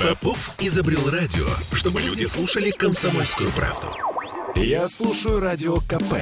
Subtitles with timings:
[0.00, 3.88] Попов изобрел радио, чтобы люди слушали комсомольскую правду.
[4.56, 6.14] Я слушаю радио КП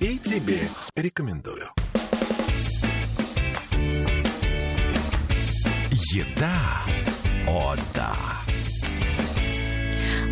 [0.00, 1.68] и тебе рекомендую.
[6.12, 6.82] Еда.
[7.48, 8.41] О, да.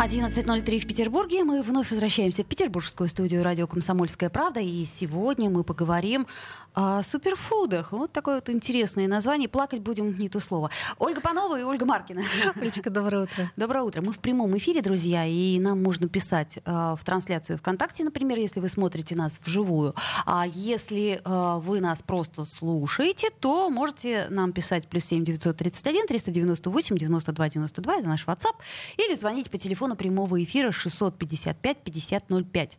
[0.01, 1.45] 11.03 в Петербурге.
[1.45, 4.59] Мы вновь возвращаемся в петербургскую студию радио «Комсомольская правда».
[4.59, 6.27] И сегодня мы поговорим
[6.75, 7.93] о суперфудах.
[7.93, 9.49] Вот такое вот интересное название.
[9.49, 10.71] Плакать будем не то слово.
[10.99, 12.23] Ольга Панова и Ольга Маркина.
[12.55, 13.51] Олечка, доброе утро.
[13.57, 14.03] Доброе утро.
[14.03, 18.61] Мы в прямом эфире, друзья, и нам можно писать э, в трансляцию ВКонтакте, например, если
[18.61, 19.95] вы смотрите нас вживую.
[20.27, 26.97] А если э, вы нас просто слушаете, то можете нам писать плюс 7 931 398
[26.97, 28.55] 92 92, это наш WhatsApp,
[28.97, 32.79] или звонить по телефону прямого эфира 655 50 05.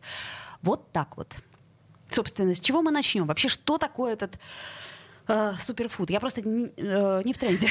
[0.62, 1.34] Вот так вот.
[2.10, 3.26] Собственно, с чего мы начнем?
[3.26, 4.38] Вообще, что такое этот
[5.28, 6.10] э, суперфуд?
[6.10, 7.68] Я просто не, э, не в тренде.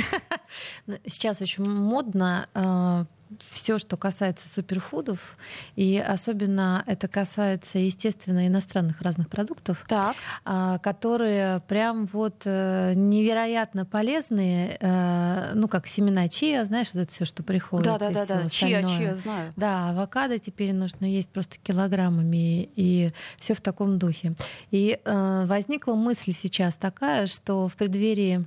[1.05, 3.05] Сейчас очень модно э,
[3.49, 5.37] все, что касается суперфудов,
[5.75, 10.15] и особенно это касается, естественно, иностранных разных продуктов, так.
[10.45, 17.11] А, которые прям вот э, невероятно полезные, э, ну, как семена чиа, знаешь, вот это
[17.11, 17.85] все, что приходит.
[17.85, 18.49] Да, да, да, да.
[18.49, 19.53] Чиа, чиа, знаю.
[19.55, 24.33] Да, авокадо теперь нужно есть просто килограммами, и все в таком духе.
[24.71, 28.45] И э, возникла мысль сейчас такая, что в преддверии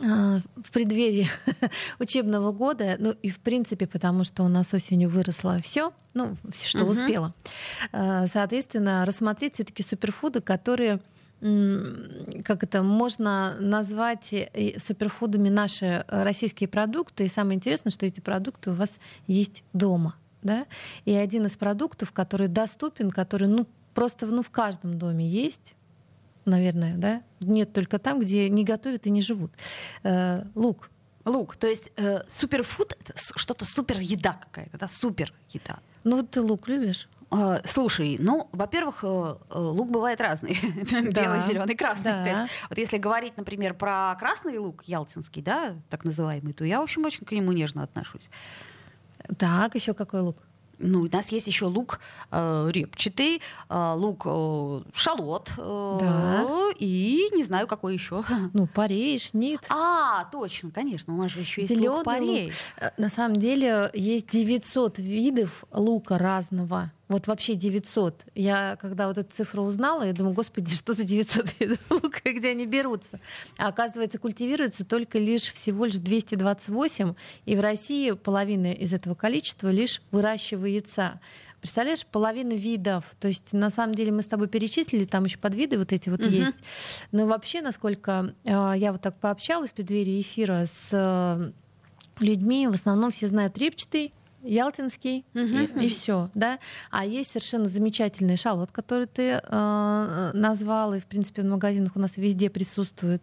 [0.00, 1.28] в преддверии
[1.98, 6.84] учебного года, ну и в принципе, потому что у нас осенью выросло все, ну, что
[6.84, 6.90] угу.
[6.90, 7.34] успела.
[7.92, 11.00] А, соответственно, рассмотреть все-таки суперфуды, которые
[11.40, 14.34] как это можно назвать
[14.76, 17.26] суперфудами наши российские продукты.
[17.26, 18.90] И самое интересное, что эти продукты у вас
[19.28, 20.16] есть дома.
[20.42, 20.66] Да?
[21.04, 25.76] И один из продуктов, который доступен, который ну, просто ну, в каждом доме есть,
[26.48, 27.22] наверное, да?
[27.40, 29.52] Нет только там, где не готовят и не живут.
[30.02, 30.90] Э, лук.
[31.24, 31.56] Лук.
[31.56, 34.88] То есть э, суперфуд это что-то супер еда какая-то, да?
[34.88, 35.78] Супер еда.
[36.04, 37.08] Ну вот ты лук любишь?
[37.30, 39.06] Э, слушай, ну, во-первых, э,
[39.50, 40.58] э, лук бывает разный.
[41.12, 42.12] Белый, зеленый, красный.
[42.12, 42.26] Да.
[42.26, 46.84] есть, вот если говорить, например, про красный лук ялтинский, да, так называемый, то я, в
[46.84, 48.30] общем, очень к нему нежно отношусь.
[49.36, 50.38] Так, еще какой лук?
[50.78, 52.00] Ну, у нас есть еще лук
[52.30, 56.46] э, репчатый, э, лук э, шалот э, да.
[56.78, 58.24] и не знаю какой еще.
[58.52, 59.66] Ну, пареж, нет.
[59.68, 62.54] А, точно, конечно, у нас же еще есть Зелёный лук пареж.
[62.54, 62.54] Лук.
[62.76, 66.92] Э, на самом деле есть 900 видов лука разного.
[67.08, 68.26] Вот вообще 900.
[68.34, 71.78] Я, когда вот эту цифру узнала, я думаю, господи, что за 900 видов
[72.24, 73.18] где они берутся?
[73.58, 77.14] А оказывается, культивируется только лишь всего лишь 228,
[77.46, 81.20] и в России половина из этого количества лишь выращивается.
[81.60, 83.04] Представляешь, половина видов.
[83.18, 86.20] То есть, на самом деле, мы с тобой перечислили, там еще подвиды вот эти вот
[86.20, 86.30] uh-huh.
[86.30, 86.56] есть.
[87.10, 91.50] Но вообще, насколько э, я вот так пообщалась в преддверии эфира с э,
[92.20, 94.12] людьми, в основном все знают репчатый,
[94.48, 95.80] Ялтинский uh-huh.
[95.80, 96.58] и, и все, да.
[96.90, 102.00] А есть совершенно замечательный шалот, который ты э, назвал, и в принципе в магазинах у
[102.00, 103.22] нас везде присутствует.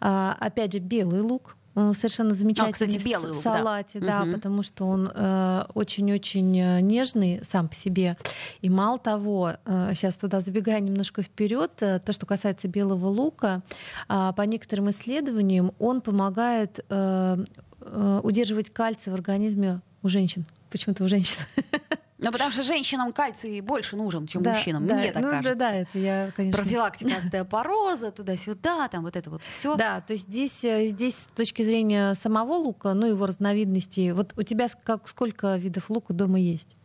[0.00, 1.56] А, опять же белый лук,
[1.92, 4.32] совершенно замечательный а, кстати, белый лук, в салате, да, да угу.
[4.32, 8.16] потому что он э, очень-очень э, нежный сам по себе.
[8.60, 13.62] И мало того, э, сейчас туда забегая немножко вперед, э, то, что касается белого лука,
[14.08, 17.44] э, по некоторым исследованиям он помогает э,
[17.80, 20.44] э, удерживать кальций в организме у женщин.
[20.70, 21.38] Почему-то у женщин.
[22.20, 24.88] Ну, потому что женщинам кальций больше нужен, чем да, мужчинам.
[24.88, 25.54] Да, Мне так ну, кажется.
[25.54, 26.60] Да, да, это я, конечно.
[26.60, 29.76] Профилактика остеопороза, туда-сюда, там вот это вот все.
[29.76, 34.32] Да, то есть здесь, э, здесь с точки зрения самого лука, ну, его разновидностей, вот
[34.36, 36.76] у тебя как, сколько видов лука дома есть?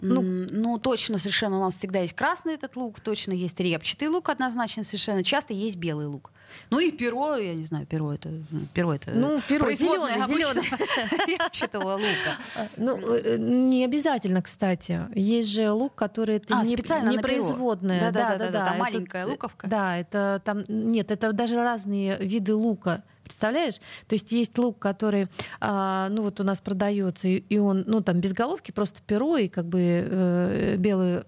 [0.00, 4.28] Ну, ну, точно совершенно у нас всегда есть красный этот лук, точно есть репчатый лук
[4.28, 5.24] однозначно совершенно.
[5.24, 6.30] Часто есть белый лук.
[6.70, 8.30] Ну и перо, я не знаю, перо это
[8.72, 10.64] перо это ну перо зеленое, зеленое
[11.26, 12.68] репчатого лука.
[12.76, 15.00] Ну э, не обязательно, кстати.
[15.14, 18.00] Есть же лук, который это а, не, не производное.
[18.00, 19.66] Да, да, да, да, маленькая луковка.
[19.66, 23.02] Да, это там нет, это даже разные виды лука.
[23.28, 23.76] Представляешь?
[24.06, 25.28] То есть есть лук, который,
[25.60, 29.48] а, ну вот у нас продается, и он, ну там без головки, просто перо и
[29.48, 31.22] как бы э, белый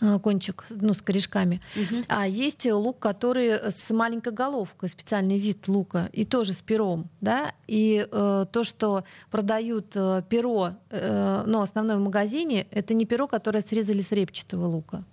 [0.00, 1.60] э, кончик, ну, с корешками.
[1.76, 2.04] Угу.
[2.08, 7.52] А есть лук, который с маленькой головкой, специальный вид лука, и тоже с пером, да.
[7.66, 13.26] И э, то, что продают э, перо, э, ну, основное в магазине, это не перо,
[13.26, 15.04] которое срезали с репчатого лука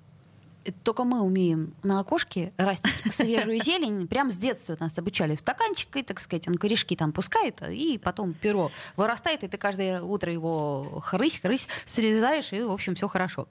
[0.84, 4.08] только мы умеем на окошке растить свежую зелень.
[4.08, 8.34] Прям с детства нас обучали в стаканчик, так сказать, он корешки там пускает, и потом
[8.34, 13.48] перо вырастает, и ты каждое утро его хрысь-хрысь срезаешь, и, в общем, все хорошо.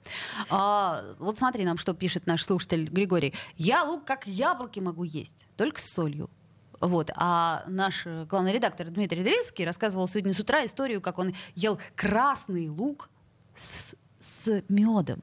[0.49, 3.33] А, вот смотри нам, что пишет наш слушатель Григорий.
[3.57, 6.29] Я лук как яблоки могу есть, только с солью.
[6.79, 7.11] Вот.
[7.15, 12.69] А наш главный редактор Дмитрий Дринский рассказывал сегодня с утра историю, как он ел красный
[12.69, 13.09] лук
[13.55, 15.21] с, с медом.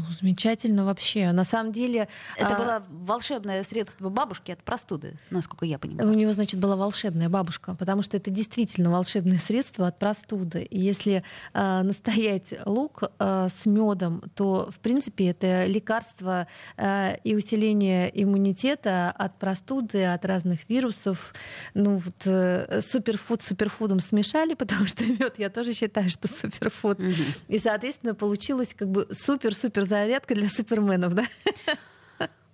[0.00, 1.32] Ну, замечательно вообще.
[1.32, 2.08] На самом деле...
[2.36, 2.58] Это а...
[2.58, 6.10] было волшебное средство бабушки от простуды, насколько я понимаю.
[6.10, 10.62] У него, значит, была волшебная бабушка, потому что это действительно волшебное средство от простуды.
[10.62, 17.34] И если э, настоять лук э, с медом, то, в принципе, это лекарство э, и
[17.34, 21.34] усиление иммунитета от простуды, от разных вирусов.
[21.74, 26.98] Ну, вот э, суперфуд с суперфудом смешали, потому что мед я тоже считаю, что суперфуд.
[26.98, 27.12] Угу.
[27.48, 31.24] И, соответственно, получилось как бы супер-супер суперзарядка для суперменов, да?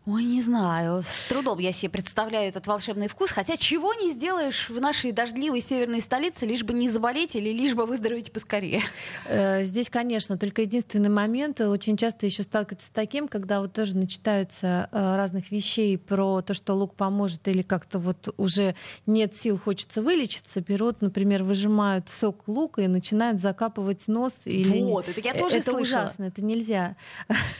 [0.06, 1.02] Ой, не знаю.
[1.02, 3.32] С трудом я себе представляю этот волшебный вкус.
[3.32, 7.74] Хотя чего не сделаешь в нашей дождливой северной столице, лишь бы не заболеть или лишь
[7.74, 8.82] бы выздороветь поскорее.
[9.26, 11.60] Э, здесь, конечно, только единственный момент.
[11.60, 16.54] Очень часто еще сталкиваются с таким, когда вот тоже начитаются э, разных вещей про то,
[16.54, 18.76] что лук поможет или как-то вот уже
[19.06, 24.34] нет сил, хочется вылечиться, берут, например, выжимают сок лука и начинают закапывать нос.
[24.44, 24.82] Или...
[24.82, 26.02] Вот, это я тоже Это слышала.
[26.02, 26.94] ужасно, это нельзя.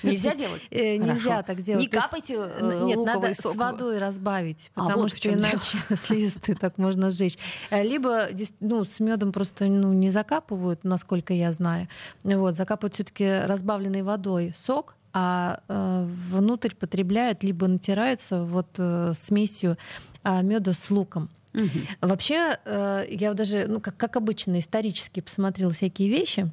[0.04, 0.62] Нельзя делать?
[0.70, 1.82] Нельзя так делать.
[1.82, 2.35] Не капайте э,
[2.84, 3.52] Нет, надо сок.
[3.52, 7.38] с водой разбавить, а, потому вот что иначе слизистые так можно сжечь.
[7.70, 8.28] Э, либо
[8.60, 11.88] ну, с медом просто ну, не закапывают, насколько я знаю.
[12.22, 19.78] Вот, закапывают все-таки разбавленной водой сок, а э, внутрь потребляют, либо натираются вот э, смесью
[20.24, 21.30] э, меда с луком.
[21.54, 21.68] Угу.
[22.02, 26.52] Вообще, э, я даже, ну, как, как обычно, исторически посмотрела всякие вещи.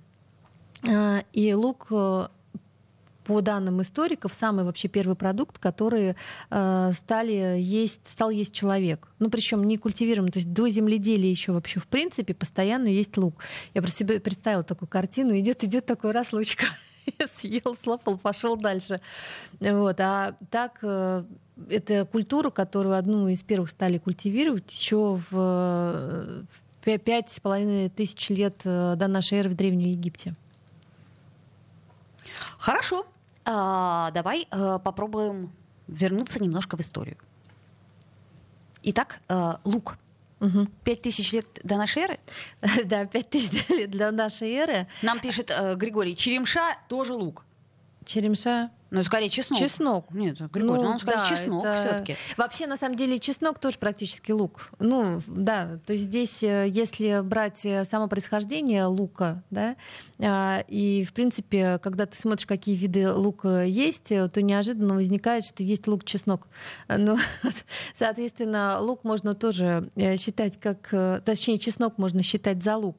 [0.88, 2.28] Э, и лук э,
[3.24, 6.16] по данным историков, самый вообще первый продукт, который
[6.50, 9.08] э, стали есть, стал есть человек.
[9.20, 13.44] Ну, причем не культивируем, то есть до земледелия еще вообще в принципе постоянно есть лук.
[13.74, 16.66] Я просто себе представила такую картину, идет, идет такой раз лучка,
[17.38, 19.02] съел, слопал, пошел дальше.
[19.60, 20.00] Вот.
[20.00, 21.24] А так э,
[21.70, 26.46] это культура, которую одну из первых стали культивировать еще в
[26.82, 30.36] пять с половиной тысяч лет э, до нашей эры в Древнем Египте.
[32.58, 33.06] Хорошо.
[33.46, 35.52] А, давай а, попробуем
[35.88, 37.18] вернуться немножко в историю.
[38.84, 39.98] Итак, а, лук.
[40.84, 42.20] Пять тысяч лет до нашей эры?
[42.86, 44.88] Да, пять тысяч лет до нашей эры.
[45.02, 47.46] Нам пишет э, Григорий, черемша тоже лук.
[48.04, 49.60] Черемша ну, скорее чеснок.
[49.60, 50.06] Чеснок.
[50.12, 51.80] Нет, Григорий, ну, ну скорее да, чеснок это...
[51.80, 52.16] все-таки.
[52.38, 54.70] Вообще, на самом деле, чеснок тоже практически лук.
[54.78, 59.76] Ну, да, то есть здесь, э, если брать э, само происхождение лука, да,
[60.20, 65.44] а, и, в принципе, когда ты смотришь, какие виды лука есть, э, то неожиданно возникает,
[65.44, 66.48] что есть лук-чеснок.
[66.88, 67.18] Ну,
[67.96, 70.94] соответственно, лук можно тоже считать как...
[71.26, 72.98] Точнее, чеснок можно считать за лук.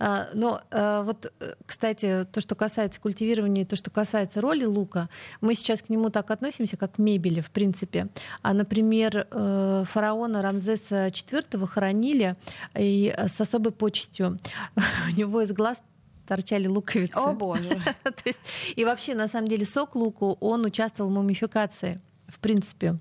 [0.00, 1.32] А, но вот,
[1.66, 5.08] кстати, то, что касается культивирования, то, что касается роли лука,
[5.40, 8.08] мы сейчас к нему так относимся, как к мебели, в принципе.
[8.42, 12.36] А, например, э, фараона Рамзеса IV хоронили
[12.76, 14.38] и с особой почестью.
[15.12, 15.80] У него из глаз
[16.26, 17.16] торчали луковицы.
[17.16, 17.68] О боже.
[18.02, 18.40] То есть,
[18.76, 22.98] и вообще, на самом деле, сок луку, он участвовал в мумификации, в принципе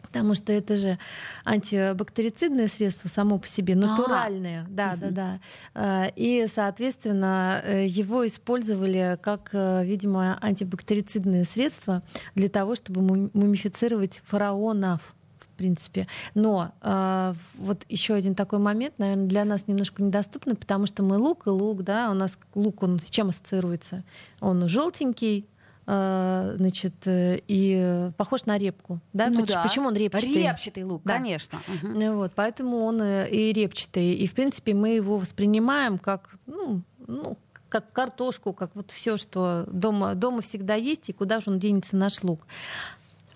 [0.00, 0.98] потому что это же
[1.44, 5.00] антибактерицидное средство само по себе, натуральное, а, да, угу.
[5.00, 5.38] да,
[5.74, 6.06] да.
[6.06, 12.02] Э, и, соответственно, э, его использовали как, э, видимо, антибактерицидное средство
[12.34, 13.02] для того, чтобы
[13.32, 15.00] мумифицировать фараонов
[15.38, 16.06] в принципе.
[16.34, 21.18] Но э, вот еще один такой момент, наверное, для нас немножко недоступный, потому что мы
[21.18, 24.02] лук и лук, да, у нас лук, он с чем ассоциируется?
[24.40, 29.00] Он желтенький, а, значит, э, и похож на репку.
[29.12, 29.28] Да?
[29.28, 29.62] Ну почему, да.
[29.62, 30.34] почему он репчатый?
[30.34, 31.14] Репчатый лук, да.
[31.14, 31.58] конечно.
[31.82, 32.12] Угу.
[32.14, 34.14] Вот, поэтому он э, и репчатый.
[34.14, 37.36] И, в принципе, мы его воспринимаем как, ну, ну,
[37.68, 41.96] как картошку, как вот все, что дома, дома всегда есть, и куда же он денется
[41.96, 42.46] наш лук.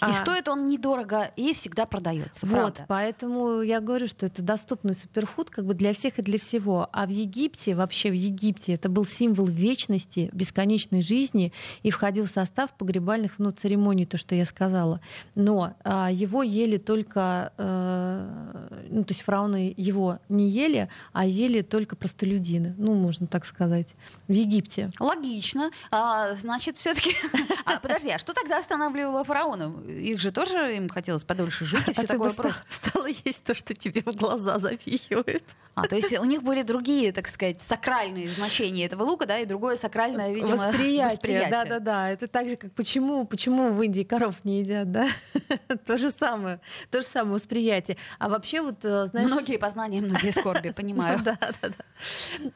[0.09, 0.13] И а...
[0.13, 2.47] стоит он недорого и всегда продается.
[2.47, 2.85] Вот, правда.
[2.89, 6.89] поэтому я говорю, что это доступный суперфуд как бы для всех и для всего.
[6.93, 12.31] А в Египте, вообще в Египте, это был символ вечности, бесконечной жизни и входил в
[12.31, 15.01] состав погребальных ну, церемоний, то, что я сказала.
[15.35, 21.63] Но а, его ели только, э, ну, то есть фрауны его не ели, а ели
[21.63, 23.89] только простолюдины, ну, можно так сказать,
[24.29, 24.91] в Египте.
[24.99, 25.71] Логично.
[25.91, 27.15] А, значит, все-таки.
[27.67, 29.73] А, подожди, а что тогда останавливало фараонов?
[29.95, 33.45] Их же тоже им хотелось подольше жить и все а такое ты бы стала есть
[33.45, 35.45] то, что тебе в глаза запихивают.
[35.75, 39.45] А, то есть у них были другие, так сказать, сакральные значения этого лука, да, и
[39.45, 41.09] другое сакральное, видимо, восприятие.
[41.09, 41.51] восприятие.
[41.51, 42.11] Да, да, да.
[42.11, 45.07] Это так же, как почему, почему в Индии коров не едят, да?
[45.87, 46.61] то же самое,
[46.91, 47.97] то же самое восприятие.
[48.19, 49.31] А вообще вот, э, знаешь...
[49.31, 51.19] Многие познания, многие скорби, понимаю.
[51.25, 51.75] Да, да, да.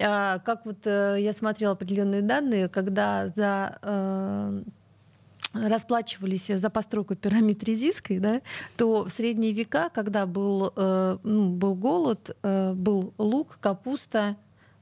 [0.00, 4.62] А, как вот э, я смотрела определенные данные, когда за э,
[5.52, 8.42] расплачивались за постройку пирамид Резиской, да,
[8.76, 14.36] то в средние века, когда был, э, ну, был голод, э, был лук, капуста,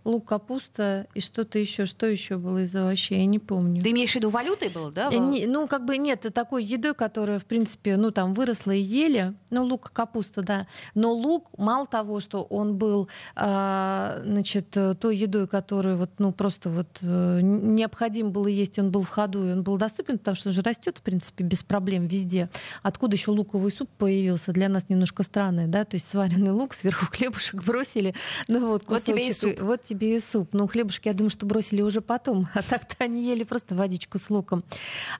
[0.07, 1.85] лук, капуста и что-то еще.
[1.85, 3.19] Что еще было из овощей?
[3.19, 3.83] Я не помню.
[3.83, 5.11] Ты имеешь в виду валютой было, да?
[5.13, 8.81] Э, не, ну, как бы нет, такой едой, которая, в принципе, ну, там выросла и
[8.81, 9.35] ели.
[9.51, 10.67] Ну, лук, капуста, да.
[10.95, 16.71] Но лук, мало того, что он был, э, значит, той едой, которую вот, ну, просто
[16.71, 20.51] вот э, необходимо было есть, он был в ходу, и он был доступен, потому что
[20.51, 22.49] он же растет, в принципе, без проблем везде.
[22.83, 24.53] Откуда еще луковый суп появился?
[24.53, 28.15] Для нас немножко странный, да, то есть сваренный лук, сверху хлебушек бросили,
[28.47, 29.61] ну вот, вот тебе и суп.
[29.61, 30.51] Вот тебе тебе и суп.
[30.53, 32.47] Ну, хлебушки, я думаю, что бросили уже потом.
[32.57, 34.65] А так-то они ели просто водичку с луком.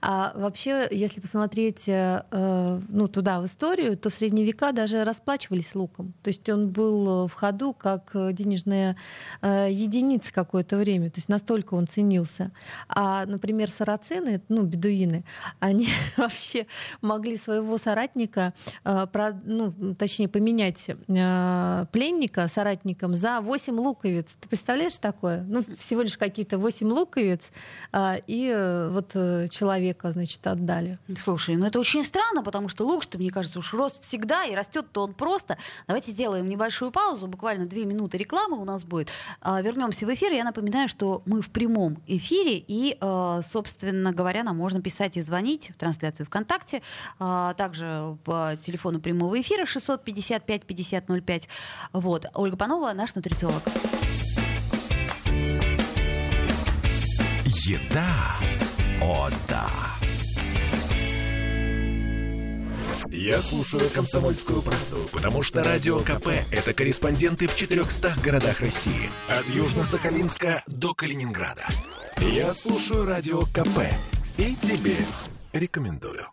[0.01, 5.05] А вообще, если посмотреть э, э, ну, туда, в историю, то в средние века даже
[5.05, 6.15] расплачивались луком.
[6.23, 8.97] То есть он был в ходу как денежная
[9.43, 11.11] э, единица какое-то время.
[11.11, 12.53] То есть настолько он ценился.
[12.89, 15.25] А, например, сарацины, ну, бедуины,
[15.61, 16.67] они вообще
[17.03, 24.37] могли своего соратника, про, ну, точнее, поменять пленника соратником за 8 луковиц.
[24.67, 25.45] Представляешь такое?
[25.47, 27.41] Ну, всего лишь какие-то 8 луковиц,
[27.93, 30.99] а, и э, вот э, человека, значит, отдали.
[31.17, 34.57] Слушай, ну это очень странно, потому что лук, что мне кажется, уж рос всегда, и
[34.57, 35.57] растет-то он просто.
[35.87, 39.11] Давайте сделаем небольшую паузу, буквально две минуты рекламы у нас будет.
[39.41, 40.33] А, вернемся в эфир.
[40.33, 45.23] Я напоминаю, что мы в прямом эфире, и, э, собственно говоря, нам можно писать и
[45.23, 46.83] звонить в трансляцию ВКонтакте,
[47.21, 51.49] а, также по телефону прямого эфира 655 5005.
[51.93, 52.27] Вот.
[52.35, 53.63] Ольга Панова, наш нутрициолог.
[57.67, 58.37] Еда.
[59.03, 59.69] О, да.
[63.11, 69.11] Я слушаю «Комсомольскую правду», потому что «Радио КП»— это корреспонденты в 400 городах России.
[69.29, 71.65] От Южно-Сахалинска до Калининграда.
[72.21, 73.81] Я слушаю «Радио КП»
[74.37, 74.99] и тебе
[75.53, 76.29] рекомендую.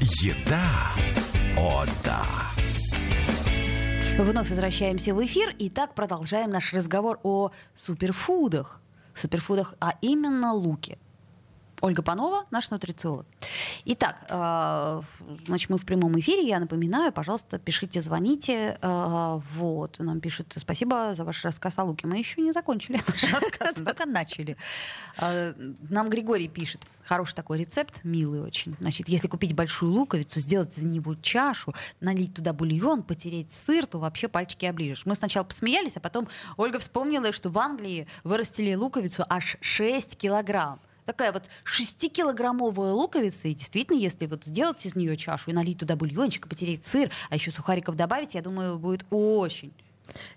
[0.00, 0.90] Еда.
[1.56, 2.45] О, да.
[4.18, 8.80] Вновь возвращаемся в эфир и так продолжаем наш разговор о суперфудах.
[9.14, 10.96] Суперфудах, а именно луке.
[11.80, 13.26] Ольга Панова, наш нутрициолог.
[13.84, 15.02] Итак, э,
[15.46, 16.48] значит, мы в прямом эфире.
[16.48, 18.78] Я напоминаю, пожалуйста, пишите, звоните.
[18.80, 22.06] Э, вот, нам пишет, спасибо за ваш рассказ о луке.
[22.06, 24.56] Мы еще не закончили наш рассказ, только начали.
[25.18, 25.52] Э,
[25.90, 26.86] нам Григорий пишет.
[27.04, 28.74] Хороший такой рецепт, милый очень.
[28.80, 33.98] Значит, если купить большую луковицу, сделать из него чашу, налить туда бульон, потереть сыр, то
[33.98, 35.06] вообще пальчики оближешь.
[35.06, 40.80] Мы сначала посмеялись, а потом Ольга вспомнила, что в Англии вырастили луковицу аж 6 килограмм
[41.06, 45.96] такая вот 6-килограммовая луковица, и действительно, если вот сделать из нее чашу и налить туда
[45.96, 49.72] бульончик, потереть сыр, а еще сухариков добавить, я думаю, будет очень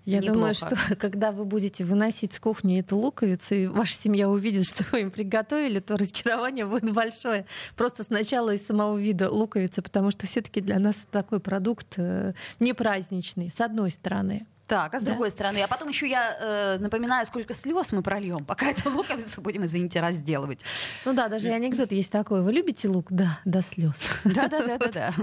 [0.05, 0.33] я Неплохо.
[0.33, 4.83] думаю, что когда вы будете выносить с кухни эту луковицу, и ваша семья увидит, что
[4.91, 7.45] вы им приготовили, то разочарование будет большое.
[7.75, 12.73] Просто сначала из самого вида луковицы, потому что все-таки для нас такой продукт э, не
[12.73, 14.45] праздничный, с одной стороны.
[14.69, 15.11] Так, а с да?
[15.11, 19.41] другой стороны, а потом еще я э, напоминаю, сколько слез мы прольем, пока эту луковицу
[19.41, 20.59] будем, извините, разделывать.
[21.05, 22.43] Ну да, даже анекдот есть такой.
[22.43, 23.07] Вы любите лук?
[23.09, 24.07] Да, до слез.
[24.25, 25.13] Да, да, да, да, да.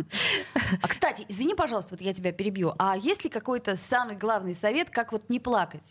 [0.82, 2.74] А кстати, извини, пожалуйста, вот я тебя перебью.
[2.76, 5.84] А есть ли какой-то самый главный совет, как вот не плакать?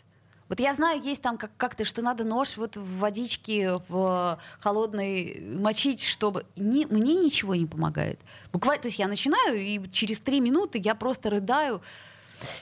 [0.50, 5.40] Вот я знаю, есть там как- как-то, что надо нож вот в водичке в холодной
[5.58, 6.44] мочить, чтобы...
[6.56, 8.20] Не, мне ничего не помогает.
[8.52, 11.80] Буквально, то есть я начинаю, и через три минуты я просто рыдаю,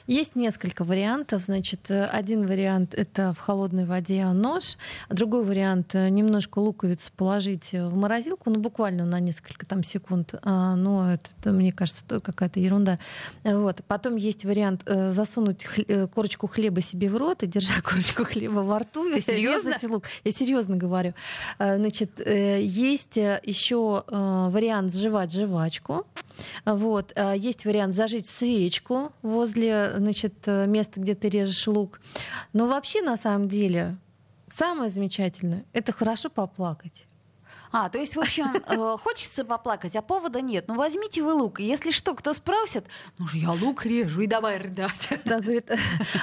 [0.06, 1.44] есть несколько вариантов.
[1.44, 4.76] Значит, э, один вариант— это в холодной воде нож,
[5.08, 10.34] а другой вариант— немножко луковицу положить в морозилку, ну, буквально на несколько там секунд.
[10.42, 12.98] А, но это, это, мне кажется, какая-то ерунда.
[13.44, 13.80] Вот.
[13.86, 18.24] Потом есть вариант э, засунуть хле- э, корочку хлеба себе в рот и, держа корочку
[18.24, 19.74] хлеба во рту, Ты серьезно?
[19.84, 20.04] лук.
[20.24, 21.14] Я серьезно говорю.
[21.58, 26.06] Значит, есть еще вариант сживать жвачку.
[26.64, 27.18] Вот.
[27.36, 32.00] Есть вариант зажечь свечку возле значит, э, место, где ты режешь лук.
[32.52, 33.96] Но вообще, на самом деле,
[34.48, 37.06] самое замечательное— это хорошо поплакать.
[37.76, 40.66] А, то есть, в общем, э, хочется поплакать, а повода нет.
[40.68, 41.58] Ну, возьмите вы лук.
[41.58, 42.84] Если что, кто спросит,
[43.18, 45.08] ну же я лук режу и давай рыдать.
[45.24, 45.70] Да, говорит,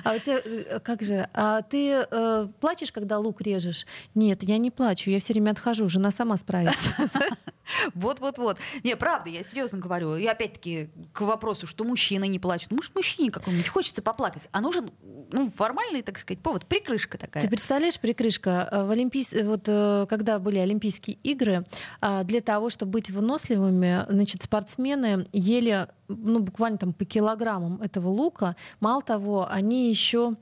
[0.03, 3.86] а у тебя, э, как же, а ты э, плачешь, когда лук режешь?
[4.15, 6.96] Нет, я не плачу, я все время отхожу, жена сама справится.
[7.96, 8.58] Вот-вот-вот.
[8.84, 10.15] Не, правда, я серьезно говорю.
[10.15, 12.70] И опять-таки к вопросу, что мужчина не плачет.
[12.70, 14.91] Ну, может, мужчине какому-нибудь хочется поплакать, а нужен
[15.31, 17.43] ну, формальный, так сказать, повод, прикрышка такая.
[17.43, 19.34] Ты представляешь, прикрышка, э, в Олимпийс...
[19.34, 19.63] вот
[20.10, 21.64] когда были Олимпийские игры, игры,
[22.00, 28.10] а, для того, чтобы быть выносливыми, значит, спортсмены ели ну, буквально там по килограммам этого
[28.10, 28.56] лука.
[28.80, 30.36] Мало того, они еще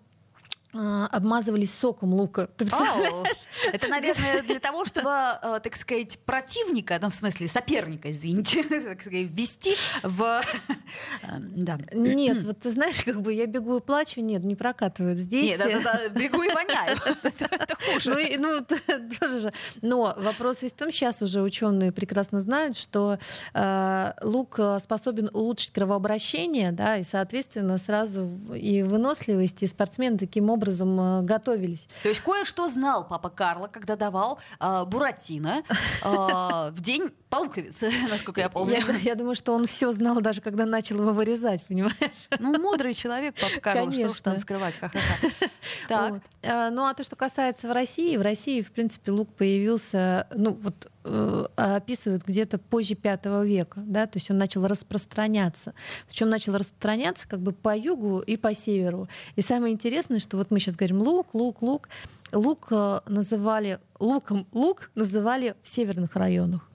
[0.71, 2.47] обмазывались соком лука.
[2.55, 3.47] Ты представляешь?
[3.73, 9.01] Это, наверное, для того, чтобы, э, так сказать, противника, ну, в смысле, соперника, извините, так
[9.01, 10.21] сказать, ввести в...
[10.21, 11.79] Э, да.
[11.91, 15.17] Нет, вот ты знаешь, как бы я бегу и плачу, нет, не прокатывает.
[15.17, 15.57] Здесь...
[15.57, 16.97] Нет, это, бегу и воняю.
[17.23, 18.37] Это хуже.
[18.37, 19.53] Ну, ну тоже же.
[19.81, 23.17] Но вопрос весь в том, сейчас уже ученые прекрасно знают, что
[23.55, 30.58] э, лук способен улучшить кровообращение, да, и, соответственно, сразу и выносливость, и спортсмен таким образом
[30.59, 31.87] образом э, готовились.
[32.03, 36.05] То есть кое-что знал папа Карло, когда давал э, Буратино э,
[36.71, 38.75] в день полуковицы, насколько я помню.
[38.75, 42.27] Я, я думаю, что он все знал, даже когда начал его вырезать, понимаешь?
[42.39, 44.13] Ну, мудрый человек, папа Карло, Конечно.
[44.13, 46.09] что там скрывать, ха-ха-ха.
[46.11, 46.21] Вот.
[46.43, 50.53] А, ну, а то, что касается в России, в России, в принципе, лук появился, ну,
[50.53, 55.73] вот э, описывают где-то позже пятого века, да, то есть он начал распространяться.
[56.07, 59.07] Причем начал распространяться как бы по югу и по северу.
[59.35, 61.89] И самое интересное, что вот мы сейчас говорим лук, лук, лук.
[62.31, 66.69] Лук э, называли луком лук называли в северных районах.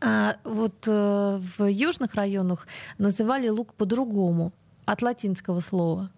[0.00, 2.66] А вот э, в южных районах
[2.98, 4.52] называли лук по-другому,
[4.86, 6.10] от латинского слова.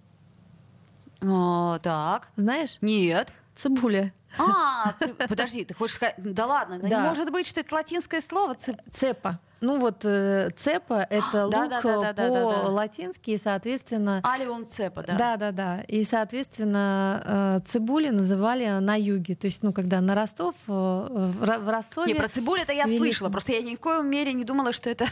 [1.21, 2.31] О, так.
[2.37, 2.79] Знаешь?
[2.81, 3.33] Нет.
[3.55, 4.13] Цибуля.
[4.39, 4.95] А,
[5.29, 6.15] подожди, ты хочешь сказать...
[6.19, 6.89] Да ладно, да.
[6.89, 8.55] не может быть, что это латинское слово.
[8.55, 8.77] Цеп...
[8.93, 9.41] Цепа.
[9.63, 14.21] Ну вот э, цепа— это лук по-латински, и, соответственно...
[14.25, 15.15] Алиум цепа, да.
[15.15, 15.83] Да-да-да.
[15.83, 19.37] И, соответственно, э, цибули называли на юге.
[19.37, 22.13] То есть, ну, когда на Ростов, э, в Ростове...
[22.13, 22.99] Не, про цибулю это я велик...
[22.99, 25.07] слышала, просто я ни в коем мере не думала, что это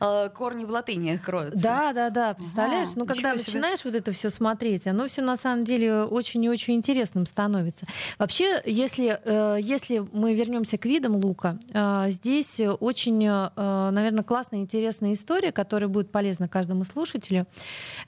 [0.34, 1.62] корни в латыни кроются.
[1.62, 2.88] Да-да-да, представляешь?
[2.88, 3.92] Ага, ну, когда начинаешь себе.
[3.92, 7.86] вот это все смотреть, оно все на самом деле очень и очень интересным становится.
[8.18, 9.18] Вообще, если,
[9.62, 11.58] если мы вернемся к видам лука,
[12.08, 13.18] здесь очень
[13.56, 17.46] наверное, классная, интересная история, которая будет полезна каждому слушателю.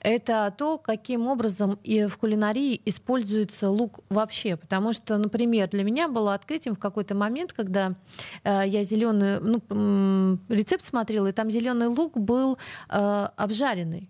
[0.01, 4.57] Это то, каким образом и в кулинарии используется лук вообще.
[4.57, 7.95] Потому что, например, для меня было открытием в какой-то момент, когда
[8.43, 12.57] э, я зеленый ну, рецепт смотрела, и там зеленый лук был
[12.89, 14.09] э, обжаренный.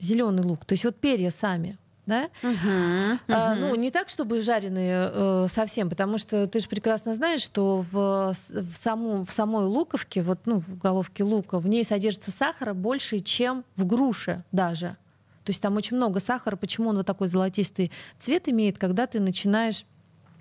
[0.00, 0.64] Зеленый лук.
[0.64, 1.76] То есть вот перья сами
[2.08, 2.28] да?
[2.42, 7.42] Uh-huh, А, ну, не так, чтобы жареные э, совсем, потому что ты же прекрасно знаешь,
[7.42, 12.30] что в, в, саму, в самой луковке, вот, ну, в головке лука, в ней содержится
[12.30, 14.96] сахара больше, чем в груше даже.
[15.44, 16.56] То есть там очень много сахара.
[16.56, 19.84] Почему он вот такой золотистый цвет имеет, когда ты начинаешь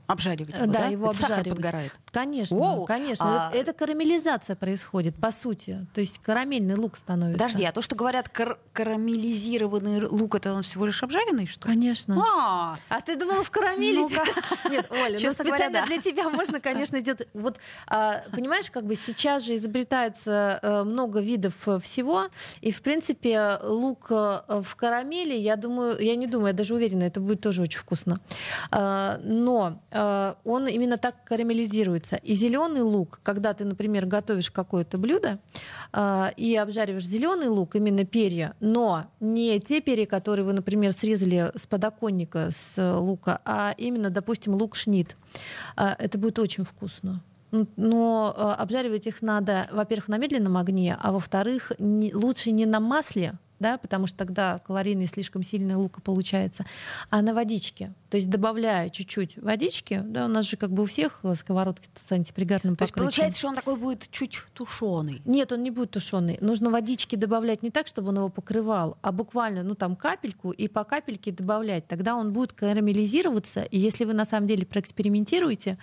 [0.08, 0.80] Обжаривать его, да?
[0.80, 0.86] да?
[0.88, 1.50] его это обжаривать.
[1.50, 1.92] подгорает.
[2.18, 2.86] Конечно, Воу.
[2.86, 3.50] конечно.
[3.50, 3.52] А...
[3.54, 5.86] Это карамелизация происходит, по сути.
[5.94, 7.38] То есть карамельный лук становится.
[7.38, 11.76] Подожди, а то, что говорят кар- карамелизированный лук, это он всего лишь обжаренный, что ли?
[11.76, 12.16] Конечно.
[12.20, 13.98] А, а ты думала в карамели?
[14.72, 17.28] Нет, Оля, ну специально для тебя можно, конечно, сделать.
[17.36, 22.30] Вот, а, понимаешь, как бы сейчас же изобретается э, много видов э, всего,
[22.62, 27.04] и, в принципе, лук э, в карамели, я думаю, я не думаю, я даже уверена,
[27.04, 28.20] это будет тоже очень вкусно.
[28.72, 29.80] А, но
[30.44, 32.07] он именно так карамелизируется.
[32.16, 35.40] И зеленый лук, когда ты, например, готовишь какое-то блюдо
[35.94, 41.52] э, и обжариваешь зеленый лук, именно перья, но не те перья, которые вы, например, срезали
[41.56, 45.16] с подоконника с лука, а именно, допустим, лук шнит.
[45.76, 47.22] Э, это будет очень вкусно.
[47.52, 53.78] Но обжаривать их надо, во-первых, на медленном огне, а во-вторых, лучше не на масле, да,
[53.78, 56.66] потому что тогда калорийный слишком сильный лука получается,
[57.10, 57.94] а на водичке.
[58.10, 62.12] То есть добавляя чуть-чуть водички, да, у нас же как бы у всех сковородки с
[62.12, 63.08] антипригарным То покрытием.
[63.08, 65.22] есть получается, что он такой будет чуть тушеный?
[65.26, 66.38] Нет, он не будет тушеный.
[66.40, 70.68] Нужно водички добавлять не так, чтобы он его покрывал, а буквально, ну там капельку и
[70.68, 71.88] по капельке добавлять.
[71.88, 73.64] Тогда он будет карамелизироваться.
[73.64, 75.78] И если вы на самом деле проэкспериментируете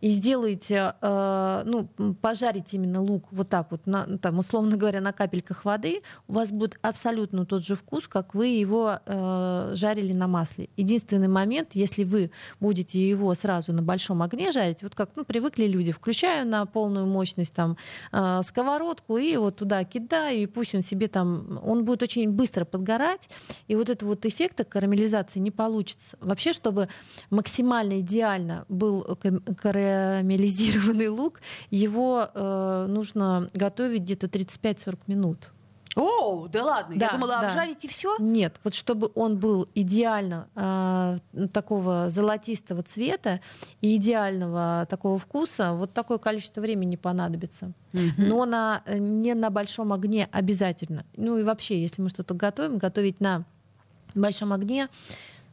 [0.00, 1.88] и сделаете, э, ну
[2.20, 6.50] пожарите именно лук вот так вот, на, там условно говоря, на капельках воды, у вас
[6.50, 7.09] будет абсолютно
[7.46, 10.68] тот же вкус, как вы его э, жарили на масле.
[10.76, 15.66] Единственный момент, если вы будете его сразу на большом огне жарить, вот как ну, привыкли
[15.66, 17.76] люди, включаю на полную мощность там
[18.12, 22.64] э, сковородку и вот туда кидаю, и пусть он себе там, он будет очень быстро
[22.64, 23.28] подгорать,
[23.68, 26.16] и вот этого вот эффекта карамелизации не получится.
[26.20, 26.88] Вообще, чтобы
[27.30, 29.18] максимально идеально был
[29.60, 35.50] карамелизированный лук, его э, нужно готовить где-то 35-40 минут.
[35.96, 37.48] О, да ладно, да, я думала, да.
[37.48, 38.16] обжарить и все.
[38.18, 43.40] Нет, вот чтобы он был идеально э, такого золотистого цвета
[43.80, 47.72] и идеального такого вкуса, вот такое количество времени понадобится.
[47.92, 48.02] Угу.
[48.18, 51.04] Но на, не на большом огне обязательно.
[51.16, 53.44] Ну и вообще, если мы что-то готовим, готовить на
[54.14, 54.88] большом огне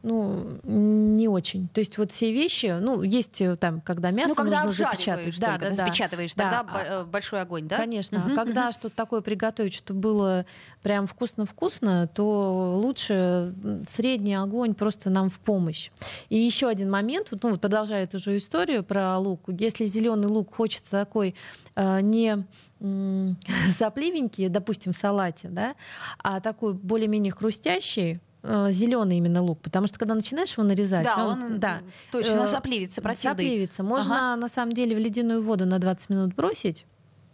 [0.02, 1.68] ну, не очень.
[1.68, 5.38] То есть вот все вещи, ну, есть э, там, когда мясо ну, когда нужно запечатать.
[5.40, 5.74] Да, да, да.
[5.74, 6.62] запечатываешь, да.
[6.62, 7.04] тогда да.
[7.04, 7.78] большой огонь, да?
[7.78, 8.24] Конечно.
[8.24, 10.46] А когда что-то такое приготовить, чтобы было
[10.82, 13.54] прям вкусно-вкусно, то лучше
[13.92, 15.90] средний огонь просто нам в помощь.
[16.28, 19.40] И еще один момент, ну, вот продолжая эту же историю про лук.
[19.48, 21.34] Если зеленый лук хочется такой
[21.74, 22.46] э, не
[23.76, 25.74] сопливенький, допустим, в салате, да,
[26.22, 31.26] а такой более-менее хрустящий, Э, зеленый именно лук, потому что когда начинаешь его нарезать, да,
[31.26, 31.80] он, он да,
[32.12, 33.30] точно э, сопливится, противный.
[33.30, 33.82] Сопливится.
[33.82, 34.40] Можно ага.
[34.40, 36.86] на самом деле в ледяную воду на 20 минут бросить,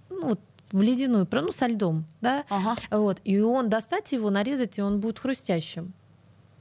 [0.09, 0.38] ну,
[0.73, 2.77] в ледяную, ну, со льдом, да, ага.
[2.90, 5.93] вот, и он достать его, нарезать, и он будет хрустящим.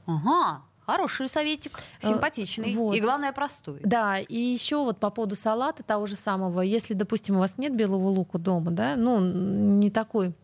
[0.06, 0.62] Ага.
[0.86, 2.94] Хороший советик, э, симпатичный вот.
[2.94, 3.80] и, главное, простой.
[3.82, 7.74] Да, и еще вот по поводу салата того же самого, если, допустим, у вас нет
[7.74, 10.34] белого лука дома, да, ну, не такой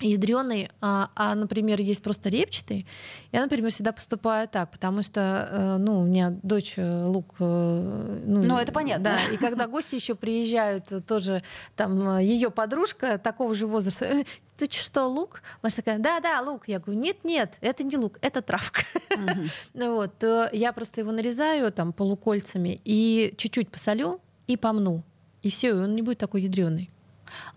[0.00, 2.86] ядреный, а, а, например, есть просто репчатый,
[3.32, 7.34] я, например, всегда поступаю так, потому что, э, ну, у меня дочь э, лук...
[7.40, 9.04] Э, ну, ну, это понятно.
[9.04, 11.42] Да, и когда гости еще приезжают, тоже
[11.76, 14.24] там ее подружка такого же возраста,
[14.56, 15.42] ты что, лук?
[15.62, 16.64] Маша такая, да-да, лук.
[16.66, 18.82] Я говорю, нет-нет, это не лук, это травка.
[19.10, 19.50] Uh-huh.
[19.94, 25.04] вот, я просто его нарезаю там полукольцами и чуть-чуть посолю и помну.
[25.42, 26.90] И все, и он не будет такой ядреный.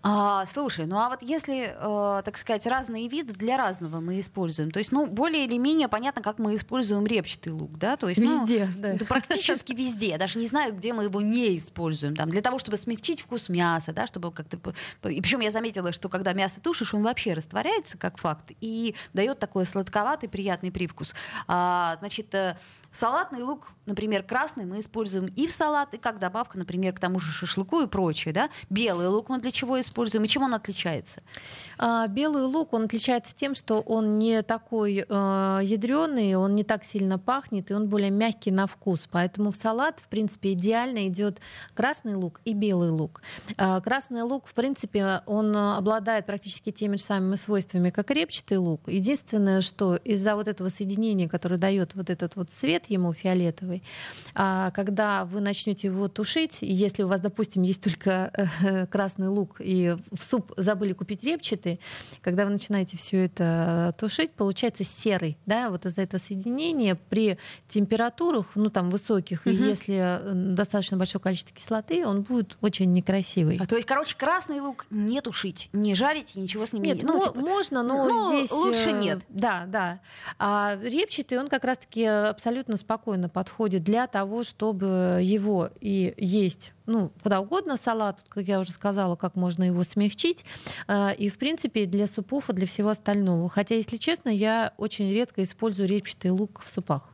[0.02, 4.70] А, слушай, ну а вот если, э, так сказать, разные виды для разного мы используем,
[4.70, 7.96] то есть, ну, более или менее понятно, как мы используем репчатый лук, да?
[7.96, 9.04] То есть, везде, ну, да.
[9.06, 10.10] Практически везде.
[10.10, 12.16] Я даже не знаю, где мы его не используем.
[12.16, 14.58] Там, для того, чтобы смягчить вкус мяса, да, чтобы как-то...
[15.08, 19.38] И причем я заметила, что когда мясо тушишь, он вообще растворяется, как факт, и дает
[19.38, 21.14] такой сладковатый, приятный привкус.
[21.46, 22.56] А, значит, э,
[22.92, 27.18] Салатный лук, например, красный мы используем и в салат, и как добавка, например, к тому
[27.18, 28.34] же шашлыку и прочее.
[28.34, 28.50] Да?
[28.68, 31.22] Белый лук мы для чего используем и чем он отличается?
[31.78, 36.84] А, белый лук, он отличается тем, что он не такой э, ядреный, он не так
[36.84, 39.08] сильно пахнет, и он более мягкий на вкус.
[39.10, 41.40] Поэтому в салат, в принципе, идеально идет
[41.74, 43.22] красный лук и белый лук.
[43.56, 48.82] Э, красный лук, в принципе, он обладает практически теми же самыми свойствами, как репчатый лук.
[48.86, 53.82] Единственное, что из-за вот этого соединения, которое дает вот этот вот цвет, цвет ему фиолетовый.
[54.34, 58.30] А когда вы начнете его тушить, если у вас, допустим, есть только
[58.62, 61.80] э, красный лук и в суп забыли купить репчатый,
[62.22, 68.46] когда вы начинаете все это тушить, получается серый, да, вот из-за этого соединения при температурах,
[68.54, 69.50] ну там высоких, угу.
[69.50, 73.58] и если э, достаточно большое количество кислоты, он будет очень некрасивый.
[73.60, 76.96] А, то есть, короче, красный лук не тушить, не жарить, ничего с ним нет.
[76.98, 79.18] не ну, типа, можно, но ну, здесь лучше э, нет.
[79.28, 80.00] Да, да.
[80.38, 86.72] А репчатый он как раз-таки абсолютно абсолютно спокойно подходит для того, чтобы его и есть
[86.84, 90.44] ну, куда угодно салат, как я уже сказала, как можно его смягчить.
[90.88, 93.48] А, и, в принципе, для супов и для всего остального.
[93.48, 97.08] Хотя, если честно, я очень редко использую репчатый лук в супах.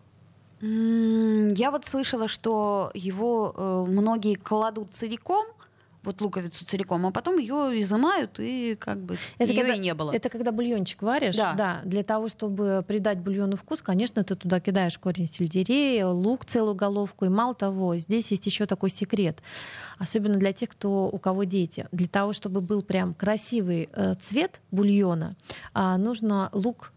[0.62, 5.44] Я вот слышала, что его э, многие кладут целиком,
[6.02, 9.94] вот луковицу целиком, а потом ее изымают, и как бы это ее когда, и не
[9.94, 10.12] было.
[10.12, 11.54] Это когда бульончик варишь, да.
[11.54, 11.80] да.
[11.84, 17.24] Для того, чтобы придать бульону вкус, конечно, ты туда кидаешь корень сельдерея, лук целую головку,
[17.24, 19.42] и мало того, здесь есть еще такой секрет,
[19.98, 21.86] особенно для тех, кто у кого дети.
[21.92, 25.36] Для того, чтобы был прям красивый э, цвет бульона,
[25.74, 26.92] э, нужно лук